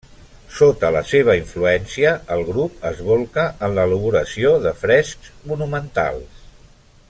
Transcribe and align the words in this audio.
Sota 0.59 0.89
la 0.93 1.01
seva 1.09 1.35
influència, 1.39 2.13
el 2.37 2.41
grup 2.47 2.87
es 2.93 3.03
bolca 3.11 3.45
en 3.69 3.77
l'elaboració 3.77 4.57
de 4.67 4.73
frescs 4.87 5.31
monumentals. 5.53 6.45